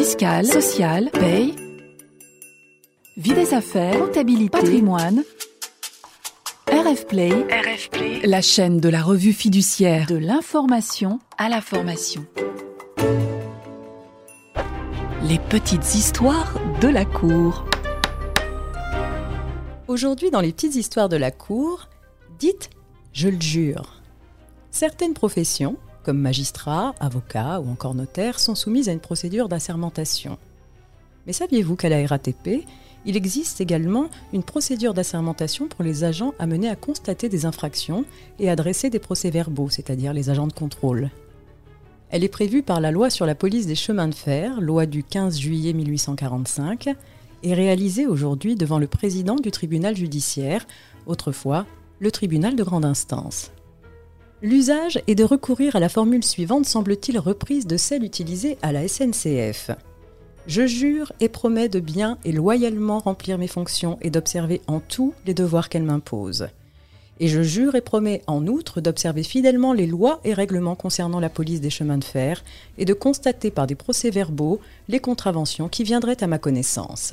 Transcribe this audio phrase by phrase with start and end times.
[0.00, 1.54] fiscale, sociale, paye,
[3.18, 5.22] vie des affaires, comptabilité, patrimoine.
[6.72, 12.24] RF Play, RF Play, la chaîne de la revue fiduciaire de l'information à la formation.
[15.28, 17.66] Les petites histoires de la cour.
[19.86, 21.90] Aujourd'hui, dans les petites histoires de la cour,
[22.38, 22.70] dites
[23.12, 24.00] je le jure.
[24.70, 30.38] Certaines professions, comme magistrat, avocat ou encore notaire, sont soumises à une procédure d'assermentation.
[31.26, 32.64] Mais saviez-vous qu'à la RATP,
[33.06, 38.04] il existe également une procédure d'assermentation pour les agents amenés à constater des infractions
[38.38, 41.10] et à dresser des procès-verbaux, c'est-à-dire les agents de contrôle.
[42.10, 45.04] Elle est prévue par la loi sur la police des chemins de fer, loi du
[45.04, 46.88] 15 juillet 1845,
[47.42, 50.66] et réalisée aujourd'hui devant le président du tribunal judiciaire,
[51.06, 51.66] autrefois
[52.00, 53.50] le tribunal de grande instance.
[54.42, 58.88] L'usage est de recourir à la formule suivante, semble-t-il reprise de celle utilisée à la
[58.88, 59.70] SNCF.
[60.46, 65.12] Je jure et promets de bien et loyalement remplir mes fonctions et d'observer en tout
[65.26, 66.48] les devoirs qu'elles m'imposent.
[67.22, 71.28] Et je jure et promets en outre d'observer fidèlement les lois et règlements concernant la
[71.28, 72.42] police des chemins de fer
[72.78, 77.12] et de constater par des procès-verbaux les contraventions qui viendraient à ma connaissance.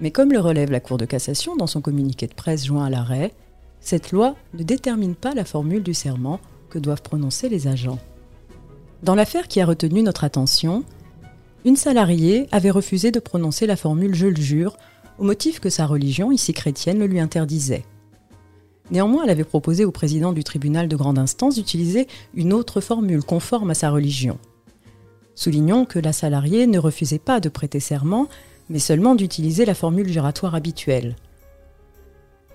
[0.00, 2.90] Mais comme le relève la Cour de cassation dans son communiqué de presse joint à
[2.90, 3.32] l'arrêt,
[3.84, 6.40] cette loi ne détermine pas la formule du serment
[6.70, 7.98] que doivent prononcer les agents.
[9.02, 10.84] Dans l'affaire qui a retenu notre attention,
[11.66, 14.76] une salariée avait refusé de prononcer la formule Je le jure
[15.18, 17.84] au motif que sa religion, ici chrétienne, le lui interdisait.
[18.90, 23.22] Néanmoins, elle avait proposé au président du tribunal de grande instance d'utiliser une autre formule
[23.22, 24.38] conforme à sa religion.
[25.34, 28.28] Soulignons que la salariée ne refusait pas de prêter serment,
[28.70, 31.16] mais seulement d'utiliser la formule juratoire habituelle.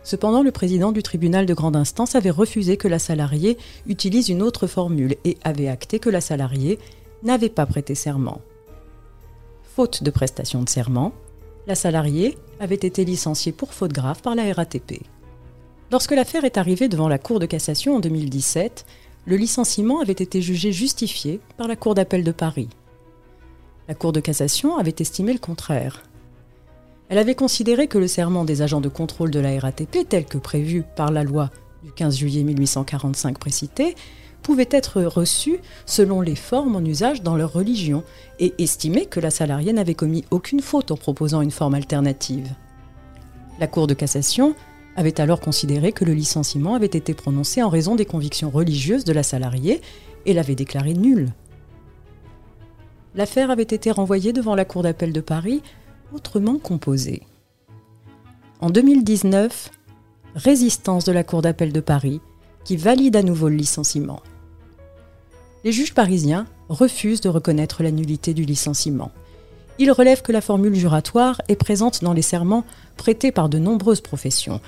[0.04, 4.42] Cependant, le président du tribunal de grande instance avait refusé que la salariée utilise une
[4.42, 6.80] autre formule et avait acté que la salariée
[7.24, 8.42] n'avait pas prêté serment.
[9.76, 11.14] Faute de prestation de serment,
[11.68, 15.04] la salariée avait été licenciée pour faute grave par la RATP.
[15.92, 18.86] Lorsque l'affaire est arrivée devant la Cour de cassation en 2017,
[19.26, 22.70] le licenciement avait été jugé justifié par la Cour d'appel de Paris.
[23.88, 26.04] La Cour de cassation avait estimé le contraire.
[27.10, 30.38] Elle avait considéré que le serment des agents de contrôle de la RATP, tel que
[30.38, 31.50] prévu par la loi
[31.84, 33.96] du 15 juillet 1845 précitée,
[34.44, 38.04] pouvait être reçu selon les formes en usage dans leur religion
[38.40, 42.48] et estimé que la salariée n'avait commis aucune faute en proposant une forme alternative.
[43.60, 44.54] La Cour de cassation
[44.96, 49.14] avait alors considéré que le licenciement avait été prononcé en raison des convictions religieuses de
[49.14, 49.82] la salariée
[50.26, 51.32] et l'avait déclaré nul.
[53.16, 55.64] L'affaire avait été renvoyée devant la Cour d'appel de Paris
[56.14, 57.24] autrement composé.
[58.62, 59.72] En 2019,
[60.36, 62.22] résistance de la Cour d'appel de Paris
[62.66, 64.22] qui valide à nouveau le licenciement.
[65.64, 69.12] Les juges parisiens refusent de reconnaître la nullité du licenciement.
[69.78, 72.66] Ils relèvent que la formule juratoire est présente dans les serments
[72.98, 74.62] prêtés par de nombreuses professions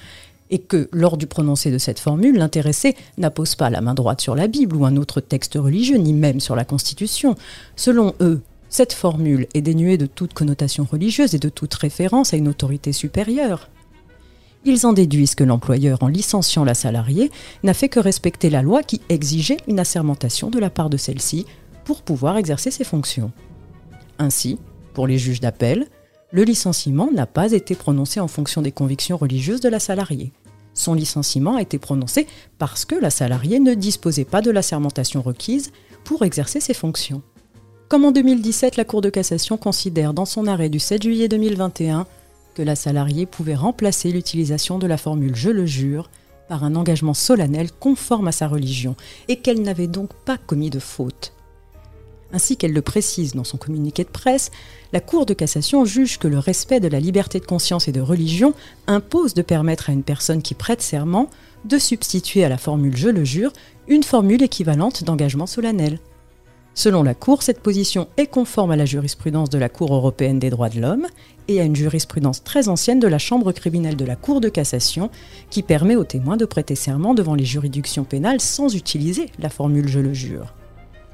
[0.49, 4.35] et que, lors du prononcé de cette formule, l'intéressé n'appose pas la main droite sur
[4.35, 7.35] la Bible ou un autre texte religieux, ni même sur la Constitution.
[7.77, 8.41] Selon eux,
[8.71, 12.93] cette formule est dénuée de toute connotation religieuse et de toute référence à une autorité
[12.93, 13.69] supérieure.
[14.63, 17.31] Ils en déduisent que l'employeur, en licenciant la salariée,
[17.63, 21.45] n'a fait que respecter la loi qui exigeait une assermentation de la part de celle-ci
[21.83, 23.33] pour pouvoir exercer ses fonctions.
[24.19, 24.57] Ainsi,
[24.93, 25.87] pour les juges d'appel,
[26.31, 30.31] le licenciement n'a pas été prononcé en fonction des convictions religieuses de la salariée.
[30.73, 32.25] Son licenciement a été prononcé
[32.57, 35.73] parce que la salariée ne disposait pas de l'assermentation requise
[36.05, 37.21] pour exercer ses fonctions.
[37.91, 42.07] Comme en 2017, la Cour de cassation considère dans son arrêt du 7 juillet 2021
[42.55, 46.09] que la salariée pouvait remplacer l'utilisation de la formule Je le jure
[46.47, 48.95] par un engagement solennel conforme à sa religion
[49.27, 51.33] et qu'elle n'avait donc pas commis de faute.
[52.31, 54.51] Ainsi qu'elle le précise dans son communiqué de presse,
[54.93, 57.99] la Cour de cassation juge que le respect de la liberté de conscience et de
[57.99, 58.53] religion
[58.87, 61.29] impose de permettre à une personne qui prête serment
[61.65, 63.51] de substituer à la formule Je le jure
[63.89, 65.99] une formule équivalente d'engagement solennel.
[66.73, 70.49] Selon la Cour, cette position est conforme à la jurisprudence de la Cour européenne des
[70.49, 71.05] droits de l'homme
[71.47, 75.09] et à une jurisprudence très ancienne de la Chambre criminelle de la Cour de cassation
[75.49, 79.89] qui permet aux témoins de prêter serment devant les juridictions pénales sans utiliser la formule
[79.89, 80.53] je le jure.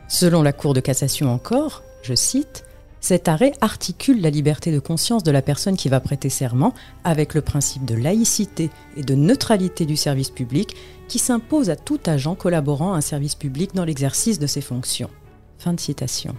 [0.07, 2.63] Selon la Cour de cassation encore, je cite,
[2.99, 7.33] cet arrêt articule la liberté de conscience de la personne qui va prêter serment avec
[7.33, 10.75] le principe de laïcité et de neutralité du service public
[11.07, 15.09] qui s'impose à tout agent collaborant à un service public dans l'exercice de ses fonctions.
[15.57, 16.35] Fin de citation.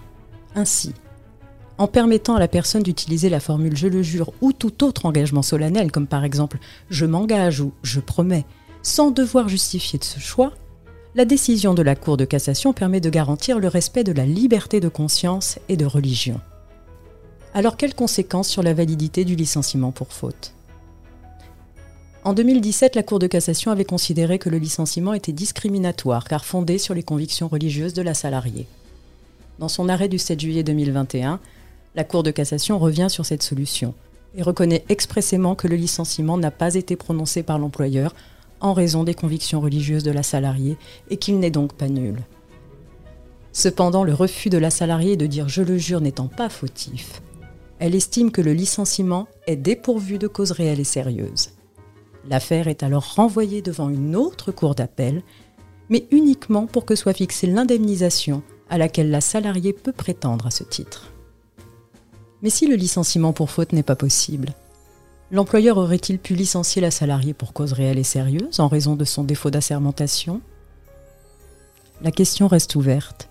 [0.55, 0.93] Ainsi,
[1.77, 5.41] en permettant à la personne d'utiliser la formule je le jure ou tout autre engagement
[5.41, 8.45] solennel, comme par exemple je m'engage ou je promets,
[8.83, 10.53] sans devoir justifier de ce choix,
[11.15, 14.79] la décision de la Cour de cassation permet de garantir le respect de la liberté
[14.79, 16.39] de conscience et de religion.
[17.53, 20.53] Alors quelles conséquences sur la validité du licenciement pour faute?
[22.25, 26.77] En 2017, la Cour de cassation avait considéré que le licenciement était discriminatoire car fondé
[26.77, 28.67] sur les convictions religieuses de la salariée.
[29.59, 31.41] Dans son arrêt du 7 juillet 2021,
[31.93, 33.93] la Cour de cassation revient sur cette solution
[34.33, 38.15] et reconnaît expressément que le licenciement n'a pas été prononcé par l'employeur
[38.61, 40.77] en raison des convictions religieuses de la salariée
[41.09, 42.23] et qu'il n'est donc pas nul.
[43.51, 47.21] Cependant, le refus de la salariée de dire je le jure n'étant pas fautif,
[47.79, 51.49] elle estime que le licenciement est dépourvu de cause réelle et sérieuse.
[52.29, 55.21] L'affaire est alors renvoyée devant une autre cour d'appel,
[55.89, 60.63] mais uniquement pour que soit fixée l'indemnisation à laquelle la salariée peut prétendre à ce
[60.63, 61.11] titre.
[62.41, 64.53] Mais si le licenciement pour faute n'est pas possible,
[65.31, 69.23] l'employeur aurait-il pu licencier la salariée pour cause réelle et sérieuse en raison de son
[69.23, 70.41] défaut d'assermentation?
[72.01, 73.27] La question reste ouverte.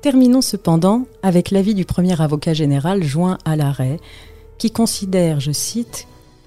[0.00, 3.98] Terminons cependant avec l'avis du premier avocat général joint à l'arrêt,
[4.56, 6.06] qui considère, je cite,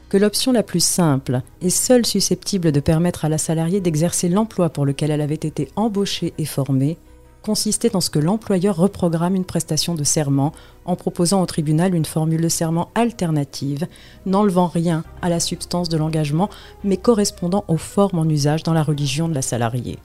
[0.10, 4.70] que l'option la plus simple et seule susceptible de permettre à la salariée d'exercer l'emploi
[4.70, 6.98] pour lequel elle avait été embauchée et formée
[7.44, 10.54] consistait en ce que l'employeur reprogramme une prestation de serment
[10.86, 13.86] en proposant au tribunal une formule de serment alternative,
[14.26, 16.50] n'enlevant rien à la substance de l'engagement,
[16.84, 20.00] mais correspondant aux formes en usage dans la religion de la salariée.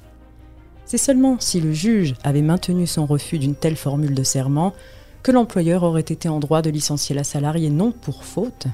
[0.84, 4.74] C'est seulement si le juge avait maintenu son refus d'une telle formule de serment
[5.22, 8.66] que l'employeur aurait été en droit de licencier la salariée non pour faute,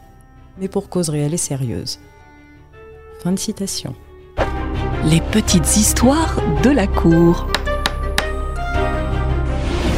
[0.58, 1.99] mais pour cause réelle et sérieuse.
[3.22, 3.94] Fin de citation.
[5.06, 7.49] Les petites histoires de la Cour.